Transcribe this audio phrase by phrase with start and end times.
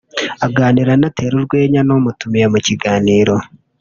[0.45, 3.35] aganira anatera urwenya n’umutumire mu kiganiro